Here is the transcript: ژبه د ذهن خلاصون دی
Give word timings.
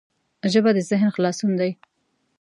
ژبه 0.51 0.71
د 0.75 0.79
ذهن 0.89 1.09
خلاصون 1.15 1.51
دی 1.61 1.71